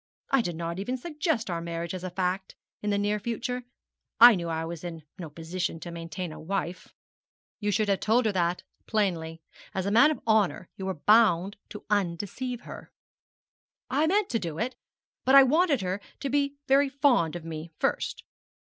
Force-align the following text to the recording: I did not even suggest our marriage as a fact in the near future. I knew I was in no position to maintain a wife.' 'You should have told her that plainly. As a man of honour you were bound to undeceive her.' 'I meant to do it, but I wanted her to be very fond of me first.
I 0.31 0.41
did 0.41 0.55
not 0.55 0.79
even 0.79 0.97
suggest 0.97 1.47
our 1.47 1.61
marriage 1.61 1.93
as 1.93 2.03
a 2.03 2.09
fact 2.09 2.55
in 2.81 2.89
the 2.89 2.97
near 2.97 3.19
future. 3.19 3.65
I 4.19 4.33
knew 4.33 4.49
I 4.49 4.65
was 4.65 4.83
in 4.83 5.03
no 5.19 5.29
position 5.29 5.79
to 5.79 5.91
maintain 5.91 6.31
a 6.31 6.39
wife.' 6.39 6.87
'You 7.59 7.69
should 7.69 7.87
have 7.87 7.99
told 7.99 8.25
her 8.25 8.31
that 8.31 8.63
plainly. 8.87 9.43
As 9.75 9.85
a 9.85 9.91
man 9.91 10.09
of 10.09 10.19
honour 10.25 10.69
you 10.75 10.87
were 10.87 10.95
bound 10.95 11.55
to 11.69 11.85
undeceive 11.91 12.61
her.' 12.61 12.91
'I 13.91 14.07
meant 14.07 14.29
to 14.31 14.39
do 14.39 14.57
it, 14.57 14.75
but 15.23 15.35
I 15.35 15.43
wanted 15.43 15.81
her 15.81 16.01
to 16.21 16.31
be 16.31 16.55
very 16.67 16.89
fond 16.89 17.35
of 17.35 17.45
me 17.45 17.69
first. 17.77 18.23